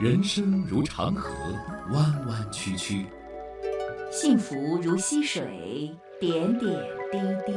[0.00, 1.30] 人生如长河，
[1.92, 3.06] 弯弯曲曲；
[4.10, 6.70] 幸福如溪水，点点
[7.12, 7.52] 滴滴。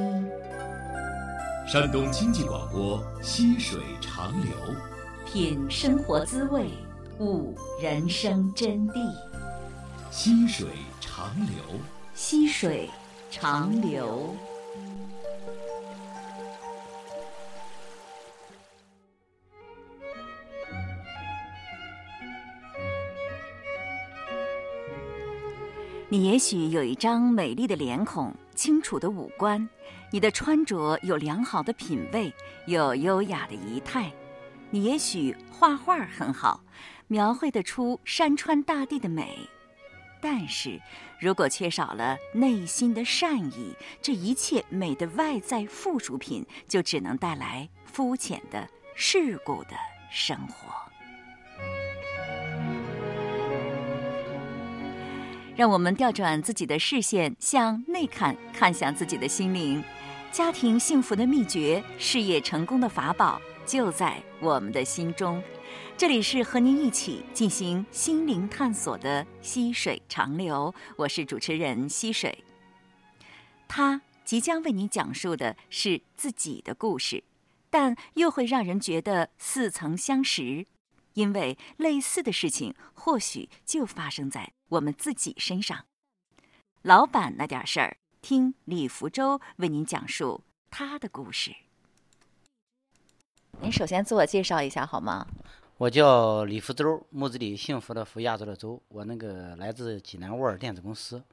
[1.67, 4.51] 山东经济广播《溪水长流》，
[5.25, 6.69] 品生活滋味，
[7.19, 8.93] 悟人生真谛。
[10.11, 10.67] 溪水
[11.01, 11.79] 长流，
[12.13, 12.87] 溪水
[13.31, 14.35] 长流。
[26.07, 29.67] 你也许有一张美丽的脸孔，清楚的五官，
[30.11, 32.31] 你的穿着有良好的品味，
[32.67, 34.11] 有优雅的仪态。
[34.69, 36.63] 你也许画画很好，
[37.07, 39.35] 描绘得出山川大地的美。
[40.21, 40.79] 但是，
[41.19, 49.71] 如果缺少了内心的善意，这一切美的外在附属品就只能带来肤浅的、世故的
[50.11, 50.84] 生活。
[55.55, 59.81] 让我们调转自己的视线，向内看，看向自己的心灵。
[60.29, 65.41] 家庭幸福的秘诀，事业成功的法宝，就在我们的心中。
[65.95, 72.43] 这里是和您一起进行心灵探索的溪水长流，我是主持人溪水。
[73.65, 77.23] 他即将为您讲述的是自己的故事，
[77.69, 80.65] 但又会让人觉得似曾相识，
[81.15, 84.53] 因为类似的事情或许就发生在。
[84.69, 85.85] 我们自己身上，
[86.81, 91.55] 老板那点事儿，听李福州为您讲述他的故事。
[93.61, 95.27] 您首先自我介绍一下好吗？
[95.77, 98.81] 我叫李福州，木子李，幸福的福，亚洲的洲。
[98.87, 101.23] 我那个来自济南沃尔电子公司，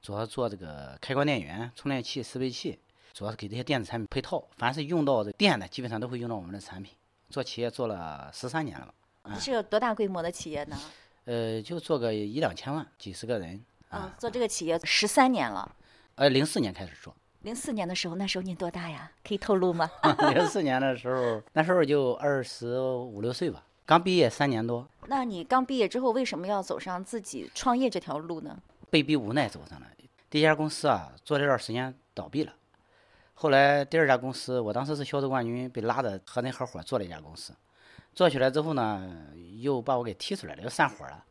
[0.00, 2.78] 主要做这个开关电源、充电器、适配器，
[3.14, 4.46] 主要是给这些电子产品配套。
[4.58, 6.94] 凡是用到这电的，基本上都会用到我们的产品。
[7.30, 8.92] 做企业做了十三年了吧？
[9.38, 10.78] 是有多大规模的企业呢？
[11.24, 14.14] 呃，就做个一两千万，几十个人啊。
[14.18, 15.70] 做这个企业十三年了。
[16.16, 17.14] 呃，零四年开始做。
[17.42, 19.10] 零四年的时候，那时候您多大呀？
[19.24, 19.90] 可以透露吗？
[20.34, 24.88] 零四年的时候， 那时候就二十五六岁吧，刚毕业三年多。
[25.06, 28.56] 那你刚毕业之后，为什么要走上自己创业这条路呢？
[28.90, 29.86] 被逼无奈走上了。
[30.28, 32.52] 第一家公司啊，做这段时间倒闭了。
[33.34, 37.52] 后来第二家公司，我当时是销售冠军，被拉着和人合伙做了一家公司。
[38.14, 39.26] 做起来之后呢，
[39.60, 41.24] 又把我给踢出来了，又散伙了，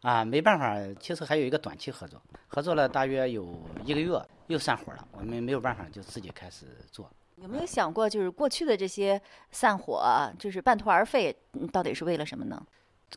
[0.00, 7.10] 啊，没办法，其实还有一个短期合作，合作了大约有一个月，又散伙了，我们没有办法，就自己开始做。
[7.36, 9.20] 有没有想过，就是过去的这些
[9.50, 11.34] 散伙，就是半途而废，
[11.72, 12.64] 到底是为了什么呢？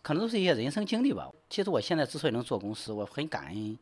[0.01, 1.31] 可能都是一些人生经历吧。
[1.49, 3.77] 其实我现在之所以能做公司，我很感恩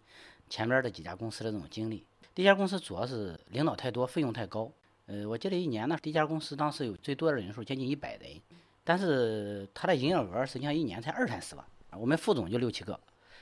[0.50, 2.06] 前边的几家公司的这种经历。
[2.36, 4.70] 第一家公司主要是领导太多，费用太高。
[5.08, 8.40] 呃，我记得一年呢，第一家公司当时有最多的人数接近一百人。
[8.84, 11.66] 但是他的营业额实际上一年才二三十万，
[11.98, 13.00] 我们副总就六七个，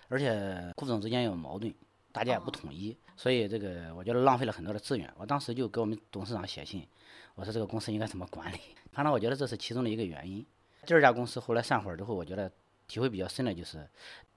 [0.08, 1.74] 而且副总之间有矛盾，
[2.12, 5.12] 大家也不统一，所以这个我觉得浪费了很多的资源。
[5.18, 6.88] 我当时就给我们董事长写信，
[7.36, 8.58] 我说这个公司应该怎么管理。
[8.94, 10.46] 反正我觉得这是其中的一个原因。
[10.86, 12.52] 第二家公司后来散伙之后，我觉得
[12.88, 13.88] 体会比较深的就是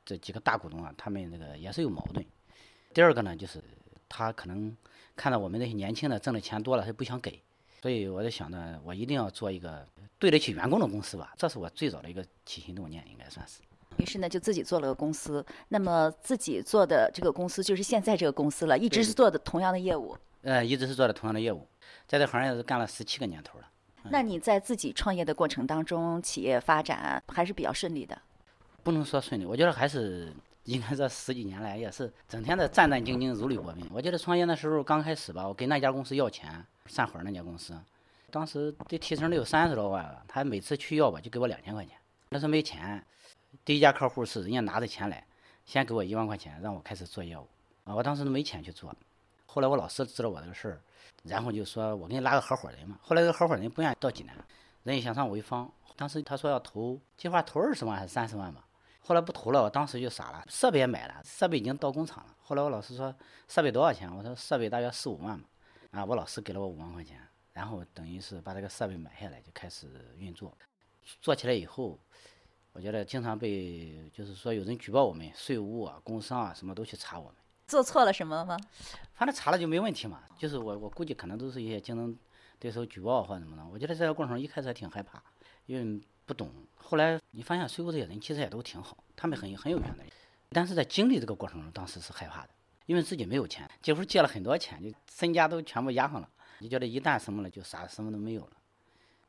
[0.04, 2.25] 这几个大股东啊，他们这个也是有矛盾。
[2.94, 3.62] 第二个呢，就是
[4.09, 4.75] 他可能
[5.16, 7.42] 看到我们那些年轻的挣的钱多了，他不想给。
[7.84, 9.87] 所以我在想呢，我一定要做一个
[10.19, 13.61] 对得起员工的公司吧，这是我最早的一个起心动念，应该算是。
[13.99, 15.45] 于是呢，就自己做了个公司。
[15.69, 20.17] 那么自己做的这个公司就是现在这个公司了，一直是做的同样的业务。
[20.41, 21.69] 呃，一直是做的同样的业务，
[22.06, 23.69] 在这行业是干了十七个年头了。
[24.05, 28.19] 那你在自己创业的过程当中，企业发展还是比较顺利的？
[28.83, 30.33] 不能说顺利，我觉得还是
[30.65, 33.87] 应该这十几年来也是整天的战战兢兢、如履薄冰。
[33.93, 36.65] 我记得创业那时候刚开始吧，我跟那家公司要钱。
[36.91, 37.81] 散伙那家公司，
[38.31, 41.97] 当时这提成得有三十多万了，他每次去要吧，就给我两千块钱。
[42.28, 43.03] 那时候没钱，
[43.65, 45.27] 第一家客户是人家拿着钱来，
[45.65, 47.49] 先给我一万块钱，让我开始做业务。
[47.84, 48.95] 啊，我当时都没钱去做。
[49.47, 50.81] 后来我老师知道我这个事儿，
[51.22, 52.99] 然后就说我给你拉个合伙人嘛。
[53.01, 54.37] 后来这个合伙人不愿意到济南，
[54.83, 55.71] 人家想上潍坊。
[55.97, 58.66] 当时他说要投，计划投二十万还是三十万吧。
[59.01, 62.34] 后来不投了，我当时就傻了，设备也买了，设备已经到工厂了。
[62.42, 63.15] 后来我老师说
[63.48, 64.15] 设备多少钱？
[64.15, 65.45] 我说设备大约四五万嘛。
[65.95, 67.21] 啊，我老师给了我五万块钱，
[67.53, 69.87] 然后等于是把这个设备买下来就开始
[70.19, 70.53] 运作。
[71.21, 71.97] 做起来以后，
[72.73, 77.35] 我觉得经常被就是说有人举报我们，税务啊、工商啊什么都去查我们。
[77.69, 78.59] 做错了什么吗？
[79.15, 80.25] 反正查了就没问题嘛。
[80.37, 82.19] 就是我我估计可能都是一些竞争
[82.59, 83.65] 对手举报或者怎么的。
[83.65, 85.23] 我觉得这个过程一开始还挺害怕，
[85.67, 86.51] 因为不懂。
[86.75, 90.05] 后来你发现税务这些人其实也都挺好，他们很很有缘的。
[90.51, 92.49] 但是在经历这个过程中，当时是害怕的。
[92.86, 96.28] 因为自己没有钱，几乎借了很多钱，就身家都全部押上了。
[96.59, 98.51] 你觉得一旦什么了，就啥什么都没有了。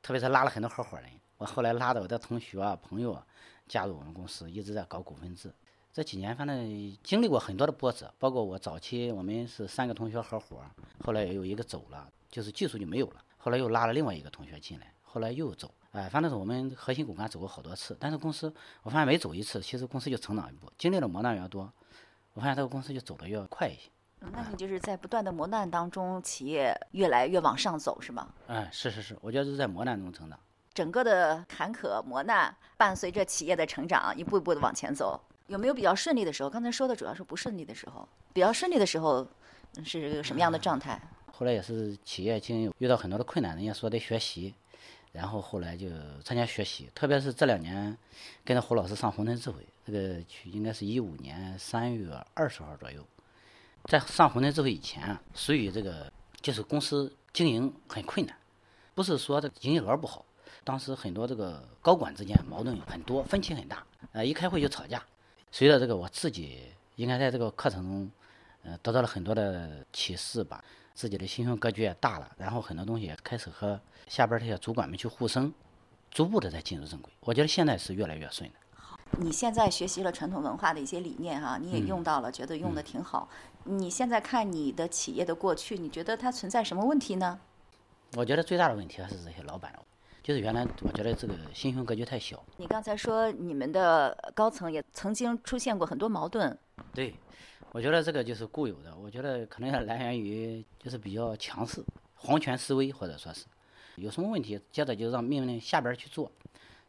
[0.02, 1.10] 特别是拉了很多合伙人。
[1.38, 3.26] 我后来拉着我的同学啊、朋友啊，
[3.68, 5.54] 加入我们公司，一直在搞股份制。
[5.92, 10.62] 这几年反正经历过很多的波折，包括我早期我们是三个同学合伙，
[11.04, 13.24] 后来也有一个走了，就是技术就没有了。
[13.38, 15.74] 后来又拉了另外一个同学进来，后来又走。
[15.92, 18.54] 哎，反正是我们核心骨干走过好多次，但是公司
[18.84, 20.70] 我发现每走一次，其实公司就成长一步。
[20.78, 21.72] 经历的磨难越多，
[22.36, 23.90] 我发现这个公司就走得越快一些。
[24.20, 28.28] 那你就是在不断的磨难当中，企业越来越往上走，是吗？
[28.48, 30.38] 嗯，是是是，我觉得是在磨难中成长。
[30.74, 35.20] 整个的坎坷磨难伴随着企业的成长，一步一步的往前走。
[35.48, 36.50] 有没有比较顺利的时候？
[36.50, 38.08] 刚才说的主要是不顺利的时候。
[38.34, 39.26] 比较顺利的时候
[39.86, 41.00] 是一个什么样的状态？
[41.32, 44.54] 后来也是企业经营遇到很多的困难，人家说得学习，
[45.16, 45.88] 然后后来就
[46.24, 46.90] 参加学习。
[46.94, 47.98] 特别是这两年
[48.44, 53.04] 跟着胡老师上红尘智慧，这个去应该是一五年三月二十号左右。
[53.86, 58.36] 在上红尘智慧以前，属于这个就是公司经营很困难，
[58.94, 60.26] 不是说这营业额不好，
[60.64, 65.04] 当时很多这个高管之间矛盾很多，分歧很大，呃，一开会就吵架。
[65.52, 66.64] 随着这个我自己
[66.96, 68.12] 应该在这个课程中，
[68.64, 70.64] 呃，得到了很多的启示吧，
[70.96, 75.54] 自己的心胸格局也大了，然后很多东西也开始和下边这些主管们去互生，
[76.10, 77.12] 逐步的在进入正轨。
[77.20, 78.56] 我觉得现在是越来越顺的。
[79.20, 83.30] 你现在学习了传统文化的一些理念哈，你也用到了，觉得用的挺好。
[83.66, 87.40] 你现在看你的企业的过去，你觉得它存在什么问题呢？
[88.16, 89.74] 我觉得最大的问题还是这些老板，
[90.24, 92.42] 就是原来我觉得这个心胸格局太小。
[92.58, 96.58] 你刚才说你们的高层也曾经出现过很多矛盾。
[96.94, 97.14] 对，
[97.76, 98.96] 我觉得这个就是固有的。
[98.96, 101.84] 我觉得可能要来源于就是比较强势、
[102.14, 103.44] 皇权思维，或者说是
[103.98, 106.32] 有什么问题，接着就让命令下边去做。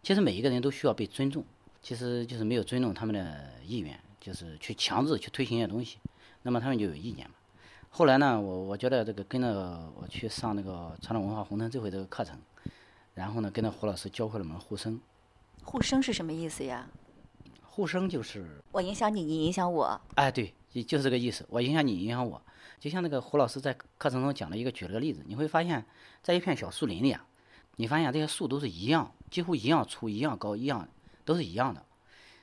[0.01, 1.45] 其实每一个人都需要被尊重。
[1.83, 5.99] 其实就是没有尊重他们的意愿，就是去强制去推行一些东西，
[6.43, 7.35] 那么他们就有意见嘛。
[7.91, 12.39] 后来呢，我我觉得这个跟着我去上那个传统文化红尘智慧这个课程，
[13.15, 15.01] 然后呢跟着胡老师教会了我们互生。
[15.65, 16.89] 互生是什么意思呀？
[17.63, 20.01] 互生就是我影响你，你影响我。
[20.15, 21.47] 哎，对，就是这个意思。
[21.49, 22.41] 我影响你，影响我。
[22.79, 25.85] 就像那个胡老师在课程中讲了一个举了个例子，你会发现
[26.23, 27.27] 在一片小树林里啊，
[27.77, 30.89] 你发现这些树都是一样，几乎一样粗、一样高、一样。
[31.25, 31.85] 都是一样的。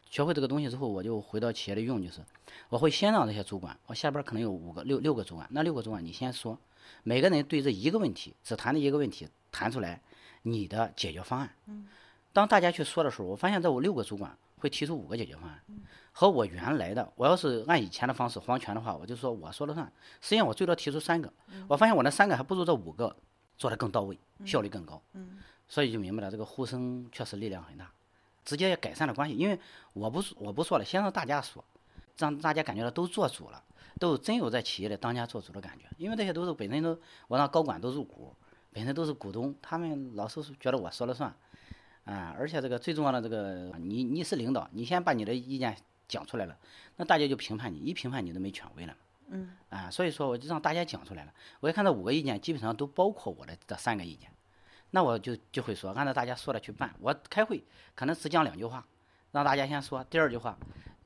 [0.10, 2.20] 学会这个东西之后，我就回到企业里用，就是
[2.68, 6.60] 我会先让这些主管，我下边可能有五个、六六个主管，那六个主管你先说，
[7.04, 10.02] 每个人对这一个问题，只谈的一个问题，谈出来
[10.42, 11.56] 你的解决方案。
[11.68, 11.88] 嗯。
[12.34, 15.62] 当大家去说的时候，我发现这我六个主管会提出五个解决方案，
[16.14, 19.86] 和我原来的，我要是按以前的方式皇权的话，我就说我说了算。
[20.22, 21.30] 实际上我最多提出三个，
[21.68, 23.14] 我发现我那三个还不如这五个
[23.58, 25.04] 做的更到位，效率更高。
[25.12, 25.40] 嗯。
[25.68, 27.92] 所以就明白了，这个呼声确实力量很大。
[28.46, 29.60] 直接也改善了关系，因为
[29.92, 31.62] 我不我不说了，先让大家说，
[32.18, 33.62] 让大家感觉到都做主了，
[34.00, 35.84] 都真有在企业的当家做主的感觉。
[35.98, 38.34] 因为这些都是本身都我让高管都入股，
[38.72, 41.36] 本身都是股东，他们老是觉得我说了算，
[42.06, 45.76] 啊，而且这个最重要的这个，你你是领导，你先把你的意见
[46.08, 46.58] 讲出来了，
[46.98, 48.96] 那大家就评判你，一评判你都没权威了
[49.30, 49.52] 嗯。
[49.70, 54.30] 啊，所以说我就让大家讲出来了，我一看这五个意见基本上都包括我的这三个意见。
[54.92, 56.94] 那我就就会说，按照大家说的去办。
[57.00, 57.64] 我开会
[57.96, 58.86] 可能只讲两句话，
[59.32, 60.04] 让大家先说。
[60.04, 60.56] 第二句话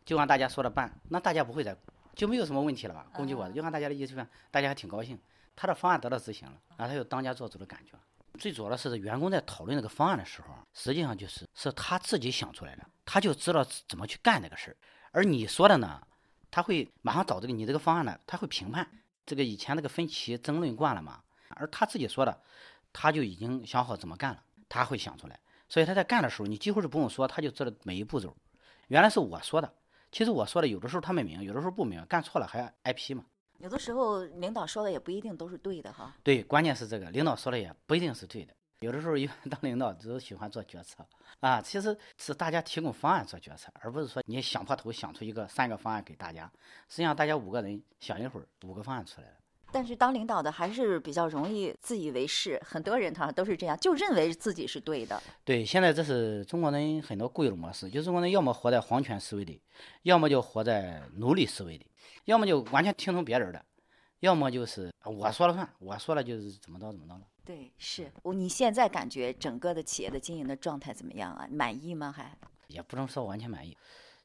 [0.03, 1.73] 就按大家说的办，那大家不会再
[2.13, 3.07] 就没有什么问题了吧？
[3.13, 5.17] 攻击我，就按大家的意思办，大家还挺高兴。
[5.55, 7.93] 他的方案得到执行了，啊，他有当家做主的感觉。
[8.37, 14.77] 最主要的是，员工在讨论这个方案的时候，实际上就是是他自己想出来的，他就知道怎么去干这个事儿。
[15.11, 16.01] 而你说的呢，
[16.49, 18.89] 他会马上找这个你这个方案呢，他会评判
[19.25, 22.41] 这个以前那个分歧争论惯了嘛，而他自己说的。
[22.93, 28.35] 他就已经想好怎么干了，他会想出来，所以他在干的时候，你几乎是不用说，他就知道每一步骤。
[28.87, 29.71] 原来是我说的，
[30.11, 33.23] 其实我说的有的时候他们明，有的时候不明，干错了还挨批嘛。
[33.59, 36.15] 有的时候领导说的也不一定都是对的哈。
[36.23, 38.53] 对，关键是这个领导说的也不一定是对的。
[38.79, 41.03] 有的时候一般当领导都喜欢做决策
[41.39, 46.51] 啊，其实是大家提供方案做决策，而不是说你想破头想出一个三个方案给大家。
[46.87, 49.33] 实际上大家五个人想一会儿，五个方案出来了。
[49.71, 55.21] 但是当领导的还是比较容易自以为是，很多人他都是这样，就认为自己是对的。
[55.43, 59.61] 对，现在这是中国人很多固有的模式，就是中国人要么活在皇权思维里，
[60.03, 61.85] 要么就活在奴隶思维里，
[62.25, 63.63] 要么就完全听从别人的，
[64.21, 67.21] 要么就是我说了算，我说了就是怎么着怎么着了。
[67.45, 68.11] 对，是。
[68.33, 71.47] 你现在感觉整个的企业的经营的状态怎么样啊？
[71.49, 72.11] 满意吗？
[72.11, 72.37] 还？
[72.67, 73.77] 也不能说完全满意。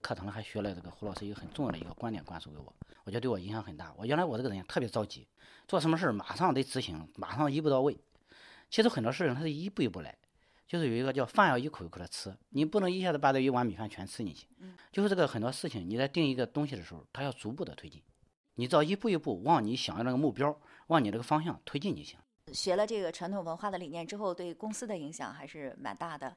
[0.02, 3.94] 课堂还学了这个胡老师一个很重要的一个观点灌输给我，我觉得对我影响很大。
[3.97, 5.26] 我原来我这个人特别着急，
[5.66, 7.97] 做什么事儿马上得执行，马上一步到位。
[8.68, 10.14] 其实很多事情它是一步一步来，
[10.66, 14.49] 就是有一个叫饭要一口一口的吃，你不能一下子把这一碗米饭全吃进去。
[14.90, 18.02] 就是这个很多事情你在定一个东西的时候，它要逐步的推进，
[18.56, 22.18] 你只要一步一步往你想要那个目标，往你这个方向推进就行。
[22.52, 26.37] 学了这个传统文化的理念之后，对公司的影响还是蛮大的，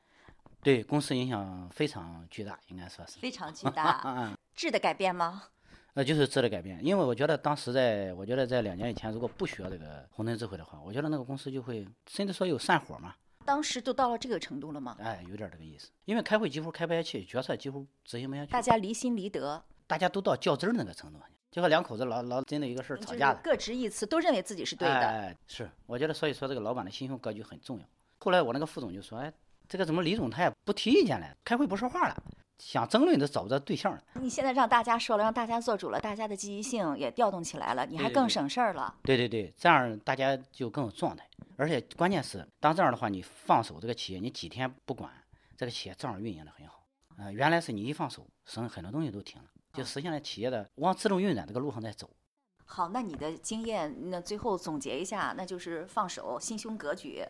[0.66, 3.20] 对公司影响非常巨大，应该说是。
[3.20, 4.34] 非常巨大。
[4.56, 5.44] 质的改变吗？
[5.94, 13.14] 那就是质的改变，因为我觉得当时在，我觉得在两年以前，如果不学这个红灯智慧的话，我觉得那个公司就会，甚至说有散伙嘛。
[13.46, 14.98] 当时都到了这个程度了吗？
[15.00, 18.52] 哎，有点这个意思，因为开会几乎开不下去，决策几乎执行不下去。
[18.52, 21.20] 大家离心离德，大家都到较真儿那个程度，
[21.52, 24.96] 就和两口子老老针对一个事儿吵架的，各执一词，都认为自己是对的。
[24.96, 27.86] 哎，是，我觉得所以说这个老板的心胸格局很重要。
[28.18, 29.32] 后来我那个副总就说，哎，
[29.68, 32.24] 这个怎么李总他也不提意见了，开会不说话了，
[32.60, 34.02] 想争论都找不着对象了。
[34.16, 38.96] 你现在让大家说了，让大家做主了，大家的积极性也调动起来了，你还更省事儿了。
[39.04, 41.28] 对对对，这样大家就更有状态。
[41.58, 45.12] 而且关键是，当这样的话，你放手这个企业，你几天不管，
[45.58, 46.84] 这个企业照样运营的很好。
[47.18, 52.10] 啊，原来是你一放手，省很多东西都停了，就实现了企业的往自动运转这个路上在走。
[52.66, 57.24] 好，那你的经验，那最后总结一下，那就是放手，心胸格局。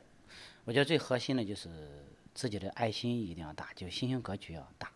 [0.64, 1.70] 我觉得最核心的就是
[2.36, 4.92] 自己的爱心一定要大，就心胸格局要大，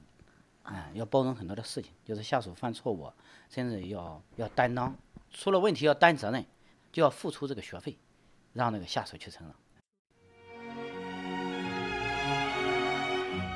[0.62, 3.12] 啊，要包容很多的事情，就是下属犯错误，
[3.50, 4.96] 甚至要要担当，
[5.31, 6.46] 出了问题要担责任，
[6.91, 7.98] 就要付出这个学费。
[8.51, 9.55] 让那个下属去承了。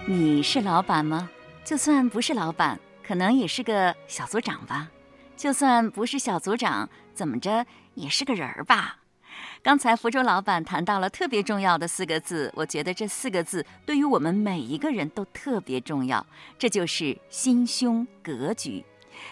[0.08, 1.32] 你是老板吗？
[1.66, 4.92] 就算不是老板，可能也是个小组长吧。
[5.36, 9.03] 就算不是小组长，怎么着也是个人儿吧。
[9.62, 16.26] 刚才福州老板谈到了特别重要的四个字，我觉得这四个字对于我们每一个人都特别重要，
[16.58, 18.84] 这就是心胸格局。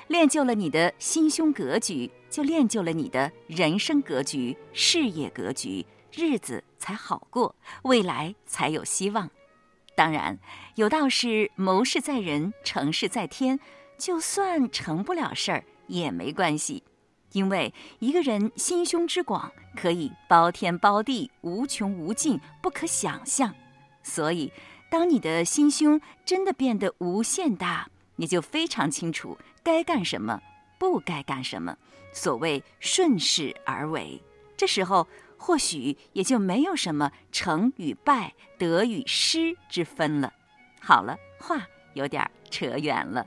[0.08, 2.12] 练就了你的心胸格局。
[2.32, 9.30] 就练就了你的人生格局、事业格局，日子才好过，未来才有希望。
[9.98, 10.40] 当然，
[10.76, 13.60] 有道是谋事在人，成事在天。
[13.98, 16.82] 就算成不了事儿也没关系，
[17.32, 23.54] 因为一个人心胸之广，可以包天包地，无穷无尽，不可想象。
[24.04, 24.52] 所以，
[24.90, 30.42] 当你的心胸真的变得无限大，你就非常清楚该干什么，
[30.78, 31.78] 不该干什么。
[32.14, 34.22] 所谓顺势而为，
[34.58, 35.08] 这时候
[35.38, 40.34] 或许也就没有什么成与败、得与失之分了。
[40.82, 43.26] 好了，话有点扯远了。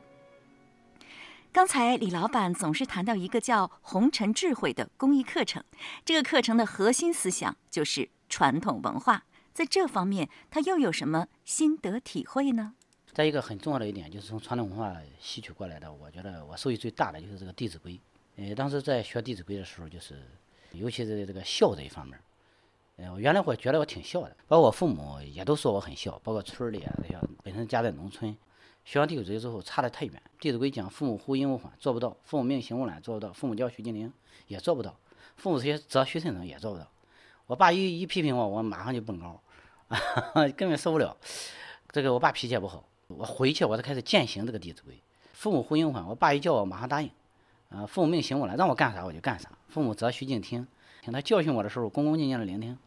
[1.55, 5.63] 刚才李老板总是谈到一个叫“红尘智慧”的公益课程，
[6.05, 9.23] 这个课程的核心思想就是传统文化。
[9.53, 12.75] 在这方面，他又有什么心得体会呢？
[13.13, 17.93] 再一个很重要的一点，就是从传统文化吸取过来的，我觉得我受益最大的就是这个《弟子规》。
[18.35, 20.21] 呃，当时在学《弟子规》的时候，就是，
[20.73, 22.19] 尤其是这个孝这一方面，
[22.97, 26.93] 呃，原来我觉得我挺孝的，包括我父母也都说我很孝，包括村里啊，
[27.45, 28.37] 本身家在农村，
[28.85, 34.13] 学完《弟子规》之后差得太远，《弟子规》讲父母呼应勿缓，做不到；父母命行勿懒，做不到；父母教须敬听，
[34.47, 34.91] 也做不到；
[35.37, 36.87] 父母些择虚慎能，也做不到。
[37.47, 39.41] 我爸一一批评我，我马上就蹦高，
[40.57, 41.17] 根本受不了。
[41.91, 44.95] 这个我爸脾气也不好，我回去我就开始践行这个《弟子规》，
[45.33, 47.11] 父母呼应勿缓，我爸一叫我马上答应。
[47.71, 49.51] 啊，父母命行我了，让我干啥我就干啥。
[49.69, 50.67] 父母责须敬听，
[51.03, 52.79] 听他教训我的时候，恭恭敬敬的聆听。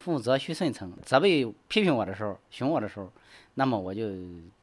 [0.00, 3.12] 父母责须顺承，责备批评我的时候，凶我的时候，
[3.54, 4.08] 那么我就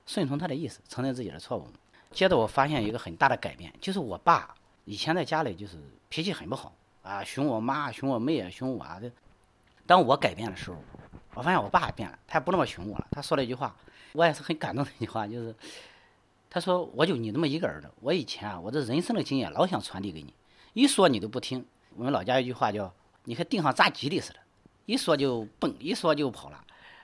[0.05, 1.67] 顺从他的意思，承认自己的错误。
[2.11, 4.53] 接着我发现一个很大的改变，就是我爸
[4.85, 5.77] 以前在家里就是
[6.09, 8.99] 脾气很不好啊，凶我妈，凶我妹啊，凶我啊。
[9.85, 10.77] 当我改变的时候，
[11.33, 13.07] 我发现我爸也变了，他也不那么凶我了。
[13.11, 13.75] 他说了一句话，
[14.13, 15.55] 我也是很感动的一句话，就是。
[16.49, 20.33] 他说：“我就你这么一个儿子，我以前啊，我这人生的经验老想传递给你，
[20.73, 21.63] 一说你都不听。
[21.97, 22.91] 我们老家一句话叫
[23.25, 24.39] ‘你和腚上扎鸡的似的’，
[24.87, 26.63] 一说就蹦，一说就跑了。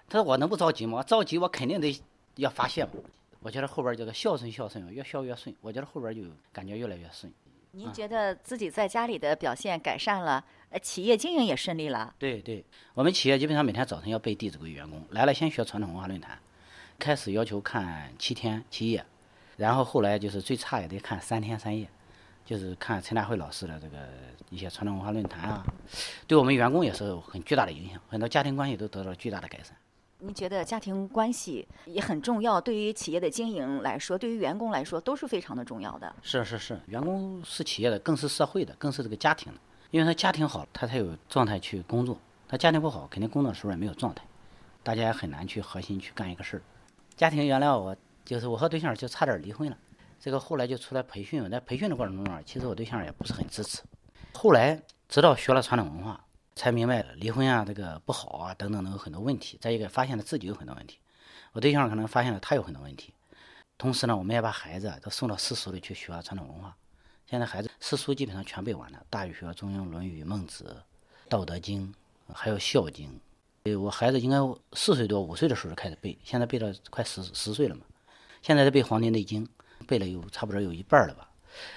[0.09, 1.03] 他说我能不着急吗？
[1.03, 2.01] 着急我肯定得
[2.37, 2.91] 要发泄嘛。
[3.41, 5.53] 我觉得后边这个孝顺孝顺，越孝越顺。
[5.59, 6.21] 我觉得后边就
[6.53, 7.31] 感觉越来越顺。
[7.71, 12.15] 您觉得自己在家里的表现改善了，呃，企业经营也顺利了？
[12.17, 12.63] 对对，
[12.93, 16.39] 我们企业基本上每天早晨要背《弟子规》，员工来了先学传统文化论坛，
[16.97, 19.05] 开始要求看七天七夜。”
[19.57, 21.87] 然后后来就是最差也得看三天三夜，
[22.45, 23.97] 就是看陈大慧老师的这个
[24.49, 25.65] 一些传统文化论坛啊，
[26.27, 29.75] 对我们员工也是很巨大的影响，很多家庭关系都得到了巨大的改善。
[30.19, 36.13] 您觉得家庭关系也很重要，对于企业的经营来说，对于员工来说都是非常的重要的。
[36.21, 39.59] 是是是，员工是企业的，更是社会的，更是这个家庭的，
[39.91, 42.15] 因为他家庭好，他才有状态去工作；
[42.47, 44.23] 他家庭不好，肯定工作的时候也没有状态，
[44.81, 46.61] 大家也很难去核心去干一个事儿。
[47.15, 47.95] 家庭原来我。
[48.25, 49.77] 就是我和对象就差点离婚了，
[50.23, 53.81] 这个后来就出来培训，在培训的过程中啊，其实我对象也不是很支持。
[54.31, 56.25] 后来直到学了传统文化，
[56.55, 59.57] 才明白离婚啊这个不好啊等等的有很多问题。
[59.59, 60.97] 再一个发现了自己有很多问题，
[61.51, 63.13] 我对象可能发现了他有很多问题。
[63.77, 66.73] 同时呢，我们也把孩子都送到私塾里去学传统文化。
[67.29, 70.63] 现在孩子私塾基本上全背完了，《大禹学》《中庸》《论语》《孟子》
[71.29, 71.93] 《道德经》
[72.33, 73.09] 还有《孝经》。
[73.63, 74.37] 对，我孩子应该
[74.71, 77.81] 四岁多、五岁的时候就开始背，现在背到快十十岁了嘛。
[78.41, 79.45] 现在在背《黄帝内经》，
[79.83, 81.29] 背了有差不多有一半了吧。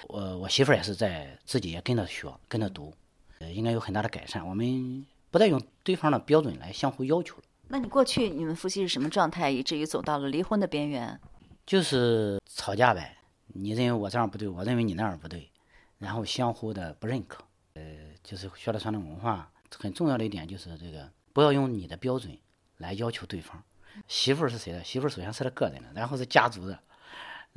[0.07, 2.93] 我我媳妇儿也是在自己也跟着学，跟着读，
[3.39, 4.47] 呃，应该有很大的改善。
[4.47, 7.43] 我们不再用对方的标准来相互要求了。
[7.67, 11.19] 那你过去你们夫妻是什么状态，以至于走到了离婚的边缘？
[11.65, 15.51] 就是吵架呗，你认为我这样不对，我认为你那样不对，
[15.97, 17.43] 然后相互的不认可。
[17.73, 17.83] 呃，
[18.23, 21.07] 就是学了传统文化，很重要的一点就是这个。
[21.33, 22.35] 不要用你的标准
[22.77, 23.63] 来要求对方。
[24.07, 24.83] 媳妇儿是谁的？
[24.83, 26.79] 媳妇儿首先是他个人的，然后是家族的，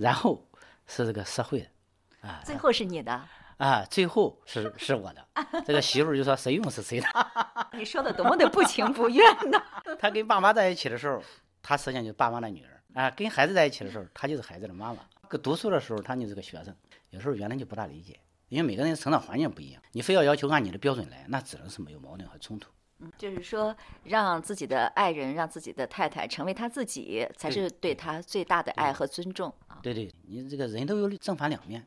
[0.00, 0.48] 然后
[0.86, 3.12] 是这个社会的，啊， 最后是你的
[3.58, 5.28] 啊，最后是 是我的。
[5.66, 7.06] 这个媳妇儿就说谁用是谁的。
[7.76, 9.62] 你说的多么的不情不愿呐！
[9.98, 11.22] 他跟爸妈在一起的时候，
[11.62, 15.00] 他实际上就是爸妈的女儿啊；跟孩子在一起的时候，他就是孩子的妈妈。
[15.42, 16.74] 读书的时候，他就是个学生。
[17.10, 22.70] 有时候原来就不大理解，因为每个人成长环境不一样，你非要要求按你的标准来，那只能是没有矛盾和冲突。
[23.16, 29.69] 就是说，让自己的爱人，让自己的太太成为他自己，才是对他最大的爱和尊重啊！
[29.82, 31.86] 对对，你这个人都有正反两面，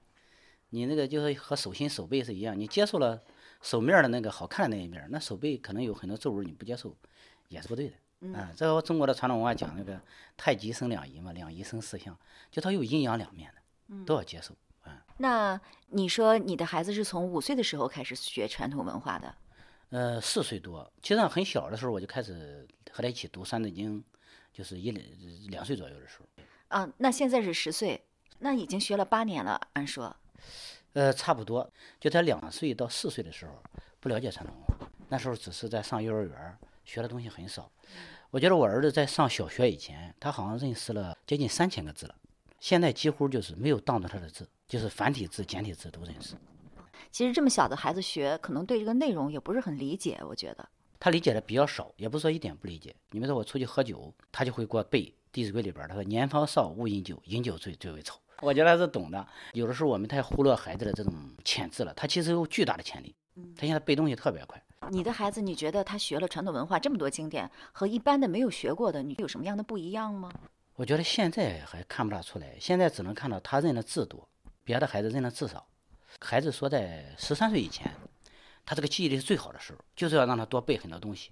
[0.70, 3.22] 你那个就是和手心手背是一样，你接受了
[3.62, 6.96] 手面的那个好看的那一面，那手背可能有很多皱纹，你不接受
[7.50, 8.52] 也是不对的啊！
[8.56, 10.02] 这个中国的传统文化讲那个
[10.36, 12.18] 太极生两仪嘛，两仪生四象，
[12.50, 15.06] 就它有阴阳两面的，都要接受啊。
[15.18, 15.60] 那
[15.90, 19.36] 你说你的孩子是从五岁的时候开始学传统文化的？
[19.90, 24.00] 呃，四岁多，其实很小的时候我就开始和他一起读《三字经》，
[24.52, 25.06] 就是一两
[25.50, 26.26] 两岁左右的时候。
[26.74, 28.03] 啊，那现在是十岁，
[28.39, 30.15] 那已经学了八年了，按说。
[30.94, 33.53] 呃，差不多，就他两岁到四岁的时候，
[34.00, 37.72] 不了解传统文化，那时候只是在上幼儿园，学的东西很少。
[38.32, 42.15] 我觉得我儿子在上小学以前，他好像认识了接近三千个字了，
[42.60, 46.34] 现在几乎就是没有当着他的字，就是繁体字、简体字都认识。
[47.12, 50.20] 其实这么小的孩子学，可能对这个内容也不是很理解。
[50.27, 50.68] 我觉得
[51.00, 52.96] 他理解的比较少，也不是说一点不理解。
[53.12, 55.01] 你比如说我出去喝酒，他就会给我背
[55.34, 59.28] 《弟子规》里边他说：“年方少，勿饮酒，饮酒醉，最为丑。”我觉得他是懂的。
[59.54, 63.15] 有的时候我们太忽略孩子的这种潜质了，他其实有巨大的潜力。
[63.58, 64.62] 他现在背东西特别快。
[64.91, 70.32] 你的孩子，你觉得他学了传统文化这么多经典，和一般的没有学过的，你有什么样的不一样吗？
[70.76, 74.28] 我觉得现在还看不大出来，现在只能看到他认的字多，
[74.63, 75.65] 别的孩子认的字少。
[76.19, 77.91] 孩子说，在十三岁以前，
[78.65, 81.32] 他这个记忆力是最好的时候，就是要让他多背很多东西。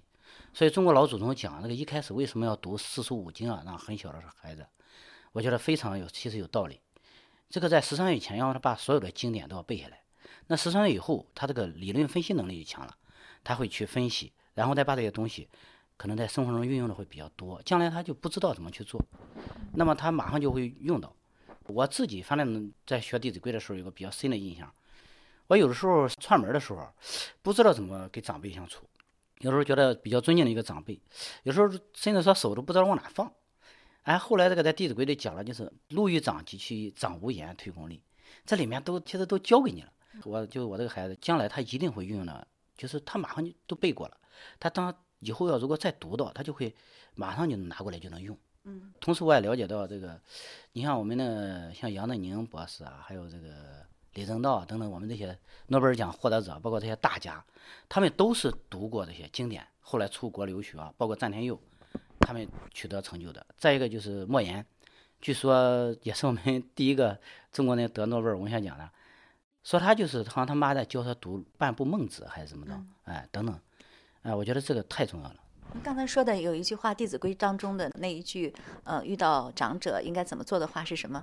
[0.54, 3.62] 所以中国老祖宗讲那个一开始为什么要读四书五经啊？
[3.64, 4.66] 让很小的孩子，
[5.32, 6.80] 我觉得非常有，其实有道理。
[7.48, 10.00] 这个在十三岁以前要让他把所有的经典都要背下来。
[10.46, 12.96] 那十三岁以后，他这个理论分析能力就强了，
[13.42, 15.48] 他会去分析，然后再把这些东西
[15.96, 17.60] 可能在生活中运用的会比较多。
[17.64, 19.00] 将来他就不知道怎么去做，
[19.74, 21.14] 那么他马上就会用到。
[21.68, 24.70] 我自己反正在学《弟子规》的时候，有个比较深的印象。
[25.46, 26.86] 我有的时候串门的时候，
[27.40, 28.84] 不知道怎么跟长辈相处。
[29.42, 31.00] 有时候觉得比较尊敬的一个长辈，
[31.44, 33.30] 有时候甚至说手都不知道往哪放。
[34.02, 38.02] 哎，后来这个在《弟子规》里讲了，就是“路遇长及其长无言，推功利”，
[38.44, 39.92] 这里面都其实都教给你了。
[40.24, 44.16] 我就我这个孩子，将来他一定会运用的，就是他马上就都背过了。
[44.58, 46.74] 他当以后要如果再读到，他就会
[47.14, 48.36] 马上就能拿过来就能用。
[48.64, 50.20] 嗯，同时我也了解到这个，
[50.72, 57.44] 你像我们的像杨振宁博士啊，还有这个李政道等等，我们这些诺贝尔奖获得者，包括这些大家，
[57.88, 61.58] 他们都是读过这些经典，后来出国留学啊，包括詹天佑，
[62.20, 63.46] 他们取得成就的。
[63.56, 64.64] 再一个就是莫言，
[65.20, 67.18] 据说也是我们 第一个
[67.50, 68.90] 中国人得诺贝尔文学奖的，
[69.64, 73.58] 说他就是好像他妈在教他读半部孟子还是怎么着，哎，等等，
[74.22, 75.36] 哎，我觉得这个太重要了。
[75.74, 78.52] 您刚才说的有一句话，《弟子规》当中的那一句，
[78.84, 81.22] 呃，遇到长者应该怎么做的话是什么？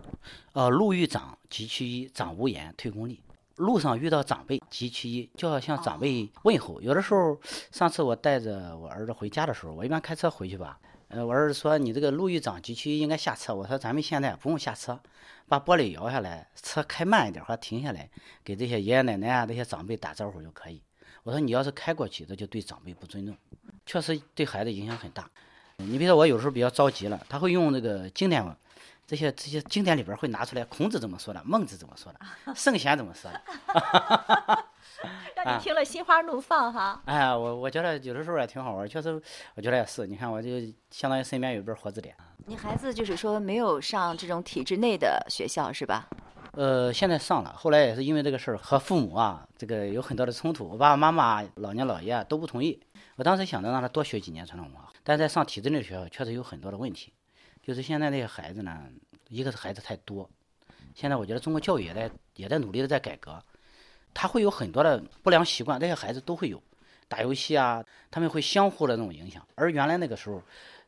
[0.53, 3.21] 呃，路遇长，即趋一，长无言，退恭立。
[3.57, 6.81] 路上遇到长辈，即趋一，就要向长辈问候。
[6.81, 7.39] 有的时候，
[7.71, 10.79] 上次我带着我儿子回家的时候，我一般开车回去吧。
[11.09, 14.99] 呃，我儿子说：“你这个路遇长，急趋一，应该下车。”我说：“咱们现在不用下车，
[15.47, 18.09] 把玻璃摇下来，车开慢一点，或停下来，
[18.43, 20.81] 给这些爷爷奶奶啊、这些长辈打招呼就可以。”
[21.23, 23.35] 我说：“你要是开过去，这就对长辈不尊重。”
[23.89, 25.27] 确实对孩子影响很大。
[25.77, 28.55] 你比如说，我有时候比较着急了，他会用那个经典文，
[29.07, 32.19] 这些这些经典里边会拿出来，孔子怎么说的，孟子怎么说的，
[32.53, 33.41] 圣贤怎么说的，
[35.35, 37.01] 让你听了心花怒放哈。
[37.05, 39.19] 哎，我我觉得有的时候也挺好玩，确实，
[39.55, 40.05] 我觉得也是。
[40.05, 40.51] 你看，我就
[40.91, 42.15] 相当于身边有一本活字典。
[42.45, 46.07] 你孩子就是说没有上这种体制内的学校是吧？
[46.53, 52.79] 呃，现在上了，后来也是因为这个事儿和父母啊，这个有很多的冲突，我爸爸妈妈、老娘姥爷都不同意。
[53.19, 57.11] 我当时想着让他多学几年传统文化，但在上体制内的学校确实有很多的问题，
[57.61, 58.87] 就是现在那些孩子呢，
[59.27, 60.29] 一个是孩子太多，
[60.95, 63.43] 现在我觉得中国教育也在也在努力的在改革，
[64.13, 66.63] 他会有很多的不良习惯，这些孩子都会有，
[67.09, 69.45] 打游戏啊，他们会相互的那种影响。
[69.55, 70.41] 而原来那个时候，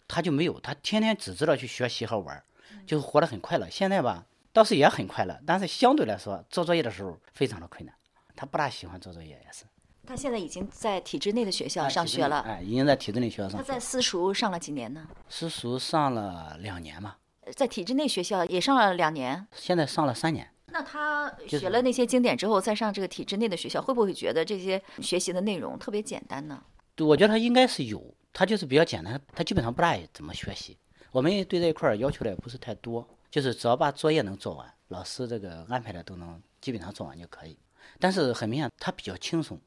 [0.08, 2.42] 他就没有，他天天只知道去学习和玩，
[2.88, 3.70] 就是活得很快乐。
[3.70, 7.94] 现在吧，倒是也很快乐，但是相对来说，做作业的时候非常的困难。
[8.38, 9.66] 他不大喜欢做作业，也是。
[10.12, 13.58] 他现在已经在体制内的学校上学了，哎，已经在体制内学校上。
[13.58, 15.08] 他在私塾上了几年呢？
[15.30, 17.16] 私塾上了两年嘛。
[17.56, 19.48] 在体制内学校也上了两年。
[19.56, 20.46] 现在上了三年。
[20.66, 26.62] 那他学了那些经典之后，再上这个体制内的学校，会不会觉得这些学习的内容特别简单呢？
[26.94, 30.78] 对，我觉得他应该是有，他就是比较简单，他基本上不大怎么学习。
[31.14, 37.58] 我们对这一块要求的也不是太多，就是只要把作业能做完，老师这个安排的都能基本上做完就可以。
[37.98, 39.58] 但是很明显，他比较轻松。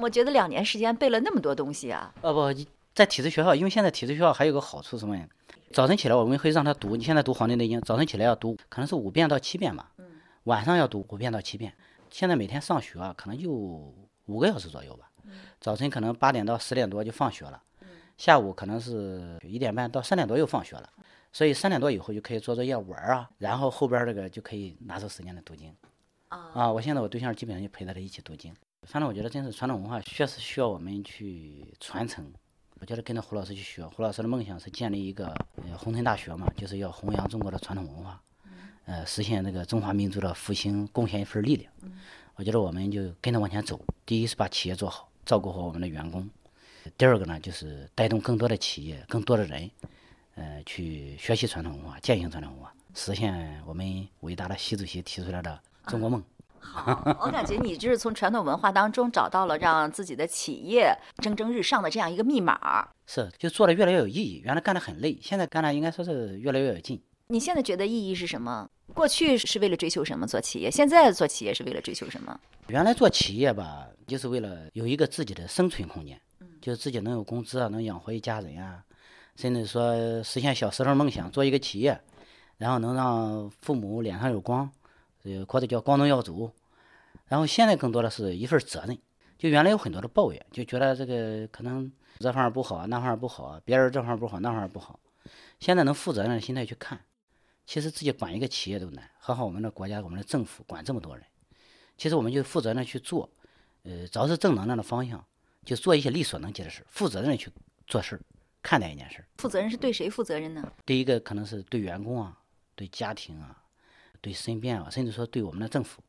[0.00, 2.12] 我觉得两年时间背了那么多东西啊！
[2.22, 5.26] 呃不，在体制学校，因为现在体制学校还有个好处什么呀？
[5.72, 9.90] 早晨起来我们会让他读，你现在读《黄帝内经》，早晨起来要读，可能是五遍到七遍吧。
[9.98, 10.04] 嗯。
[10.44, 11.72] 晚上要读五遍到七遍。
[12.10, 15.10] 现在每天上学啊，可能就五个小时左右吧。
[15.24, 15.32] 嗯。
[15.60, 17.62] 早晨可能八点到十点多就放学了。
[17.80, 17.88] 嗯。
[18.18, 20.90] 下午可能是一点半到三点多又放学了，
[21.32, 25.74] 所以三点多以后就可以做作业玩啊，然后后边这个就可以拿出时间来读经。
[26.28, 26.50] 啊。
[26.54, 26.70] 啊！
[26.70, 28.54] 我现在我对象基本上就陪着他一起读经。
[28.86, 32.32] 反正我觉得真是传统文化确实需要我们去传承。
[32.80, 38.20] 我觉得跟着胡老师去学，胡老师的梦想是建立一个呃红尘大学嘛，就是要弘扬中国的传统文化，
[38.86, 41.72] 呃，实现这个中华民族的复兴，贡献一份力量。
[42.34, 43.80] 我觉得我们就跟着往前走。
[44.04, 46.24] 第一是把企业做好，照顾好我们的员工；
[46.98, 49.70] 第二个呢，就是带动更多的企业、更多的人，
[50.34, 56.20] 呃，去学习传统文化，践行传统文化，实现我们伟大的习主席提出来的中国梦。
[56.62, 62.88] 好，我感觉你就是从传统文化当中找到了让自己的企业蒸蒸日上的这样一个密码。
[63.06, 64.40] 是，就做的越来越有意义。
[64.44, 67.02] 原来干的很累，现在干的应该说是越来越有劲。
[67.26, 68.68] 你现在觉得意义是什么？
[68.94, 70.70] 过去是为了追求什么做企业？
[70.70, 72.38] 现在做企业是为了追求什么？
[72.68, 76.20] 原来做企业吧，就是为了有一个自己的生存空间，
[76.60, 78.82] 就是自己能有工资啊，能养活一家人啊，
[79.36, 81.98] 甚至说实现小时候梦想，做一个企业，
[82.58, 84.70] 然后能让父母脸上有光。
[85.24, 86.50] 呃，或者叫光宗耀祖，
[87.28, 88.98] 然后现在更多的是一份责任。
[89.38, 95.00] 就原来有很多的抱怨，就觉得这个可能这方面不好啊，那方面不好啊，别人这方面不好，那方面不好。
[95.58, 97.00] 现在能负责任的心态去看，
[97.66, 101.24] 其实自己管一个企业都难，何况我们的国家、我们的政府管这么多人。
[101.96, 103.28] 其实我们就负责任去做，
[103.82, 105.24] 呃，只要是正能量的方向，
[105.64, 107.50] 就做一些力所能及的事，负责任的去
[107.86, 108.20] 做事，
[108.62, 109.24] 看待一件事。
[109.38, 110.72] 负责任是对谁负责任呢？
[110.86, 112.38] 第一个可能是对员工啊，
[112.76, 113.61] 对家庭啊。
[114.22, 116.00] 对身边啊，甚至说对我们的政府，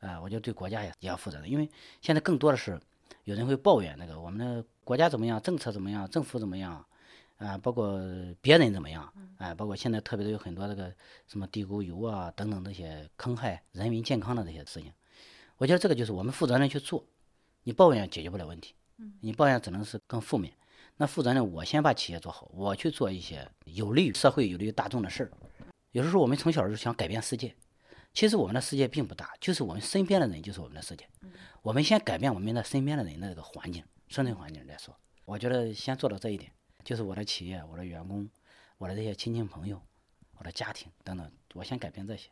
[0.00, 1.48] 啊，我觉得对国家也也要负责任。
[1.48, 1.66] 因为
[2.02, 2.78] 现在更多的是
[3.24, 6.84] 有人会抱怨那个我们的国家怎么样，政策怎么样，政府怎么样，
[7.38, 7.98] 啊，包括
[8.42, 10.92] 别人怎么样，啊，包括现在特别的有很多这个
[11.26, 14.92] 什么地沟油啊等等这些坑害人民健康的这些事情。
[15.56, 17.04] 我觉得这个就是我们负责任去做，
[17.62, 18.74] 你抱怨解决不了问题，
[19.20, 20.52] 你抱怨只能是更负面。
[20.96, 25.30] 那负责任，我先把企业做好，我去做一些有利于社会、有利于大众的事儿。
[25.94, 27.54] 有的时候我们从小就想改变世界，
[28.12, 31.08] 其实我们的世界并不大，就是我们身边的人就是我们的世界。
[31.62, 34.92] 我们先改变我们的身边的人的这个环境、生存环境再说。
[35.24, 36.50] 我觉得先做到这一点，
[36.82, 38.28] 就是我的企业、我的员工、
[38.76, 39.80] 我的这些亲戚朋友、
[40.36, 42.28] 我的家庭等等，我先改变这些。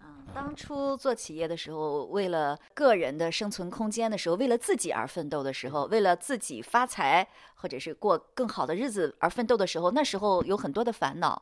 [0.00, 11.40] 嗯，当初做企业的时候，为了个人的生存空间的时候，为了自己而奋斗的时候，为了自己发财或者是过更好的日子而奋斗的时候，那时候有很多的烦恼。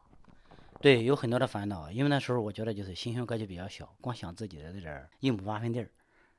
[0.83, 5.89] 对，有很多的烦恼，因为那时候我觉得就是心胸格局比较小，光想自己的这点一亩八分地儿，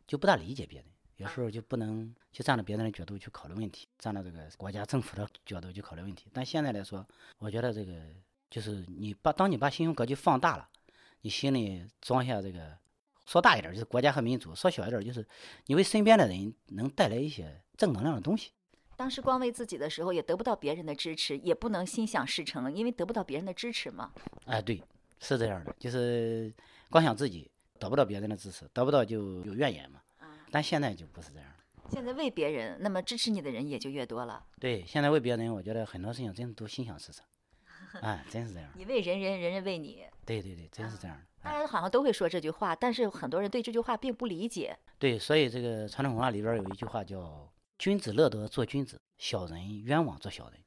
[0.06, 6.28] 就不大理解别人，有时候就不能去站到别人的角度去考虑问题，站到这个国家政府的角度去考虑问题。
[6.34, 7.08] 但现在来说，
[7.40, 7.94] 我觉得这个
[8.50, 10.68] 就是你把当你把心胸格局放大了，
[11.22, 12.78] 你心里装下这个，
[13.26, 15.26] 说大一点就是国家和民族，说小一点就是
[15.68, 18.52] 你为身边的人能带来一些正能量的东西。
[18.96, 24.12] 当时光为自己的时候，也得不到别人的支持，也不能心想事成，因为得不到别人的支持嘛。
[24.46, 24.82] 哎，对，
[25.20, 26.54] 是这样的，就是
[26.90, 30.00] 光想自己，得不到别人的支持，得不到就有怨言嘛。
[30.52, 31.56] 但现在就不是这样了。
[31.90, 34.46] 现在为别人，那么支持你的人也就越多了。
[34.60, 37.26] 对，现在为别人，我觉得很多事情真的都心想事成。
[38.02, 38.70] 哎，真是这样。
[38.76, 40.06] 你为人人，人人为你。
[40.26, 41.24] 对对对，真是这样的。
[41.42, 44.78] 大家好像都会说这句话，但是很多人对这句话并不理解。
[45.00, 47.50] 对，所以这个传统文化里边有一句话叫。
[47.84, 50.58] 君子乐得做君子，小人冤枉做小人。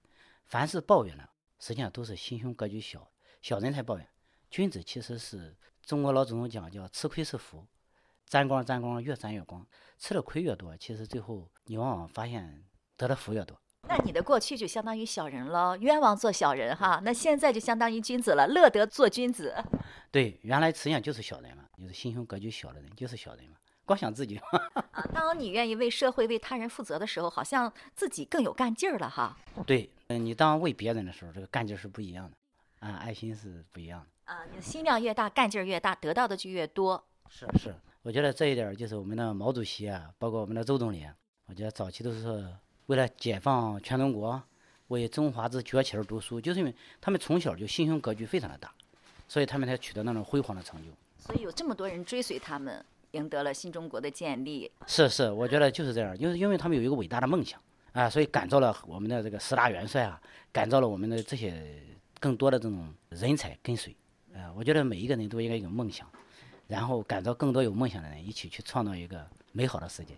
[0.45, 1.27] 凡是抱怨呢，
[1.59, 4.07] 实际上都是心胸格局小，小人才抱怨。
[4.51, 7.67] 君子其实是中国老祖宗讲叫吃亏是福，
[8.27, 12.63] 沾光沾光越沾越光，吃的亏越多，其实最后你往往发现
[12.99, 13.59] 得的福越多。
[13.89, 17.01] 那你的过去就相当于小人了，冤枉做小人哈。
[17.03, 19.55] 那现在就相当于君子了，乐得做君子。
[20.11, 23.57] 对，原来实际上就是小人嘛，就是心胸格局小的人就是小人嘛。
[23.87, 24.37] 光想自己。
[24.93, 29.35] 啊，当你愿意为社会、为他人负责的时候，好像自己更有干劲儿了哈。
[29.67, 34.35] 对，嗯，你当为别人的时候，这个干劲儿是不一样的，啊，爱心是不一样的。
[34.35, 37.03] 啊，你的心量越大，干劲儿越大，得到的就越多。
[37.29, 41.07] 是是，我觉得这一点儿就是我们的毛主席啊，包括我们的周总理，
[41.47, 42.53] 我觉得早期都是
[42.87, 44.43] 为了解放全中国，
[44.89, 48.73] 为中华之崛起而读书，就是因为他们从小就心胸格局非常的大，
[49.29, 50.91] 所以他们才取得那种辉煌的成就。
[51.19, 52.85] 所以有这么多人追随他们，
[53.17, 54.71] 赢得了新中国的建立。
[54.87, 57.61] 是是，我觉得就是这样，就是因为他们有一个伟大的梦想
[57.93, 60.21] 啊，所以感召了我们的这个十大元帅啊，
[60.53, 61.83] 感召了我们的这些
[62.21, 63.97] 更多的这种人才跟随。
[64.35, 66.07] 啊，我觉得每一个人都应该有梦想，
[66.69, 70.15] 然后感召更多有梦想的人，一起去创造一个美好的世界。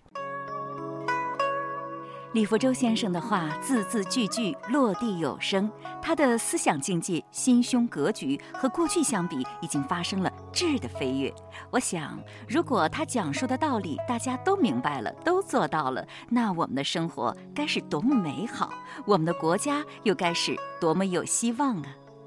[2.34, 5.70] 李福州先生的话字字句句落地有声，
[6.02, 11.32] 他的思想境界、心胸格局和过去相比，已经发生了质的飞跃。
[11.70, 18.74] 我想，如果他讲述的道理大家都明白了，都做到了，那我们的生活该是多么美好，
[19.06, 21.86] 我们的国家又该是多么有希望啊！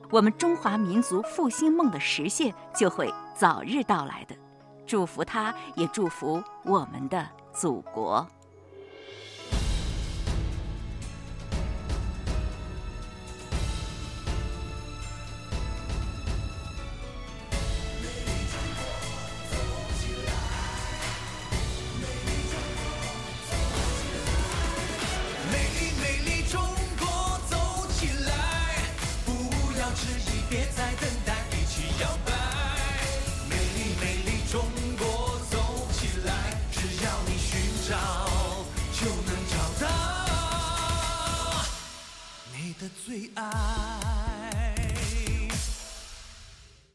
[0.09, 4.35] 我们中华民族复兴梦的实现就会早日到来的。
[4.87, 8.27] 祝福他，也祝福我们的祖国。
[42.81, 44.20] 的最爱。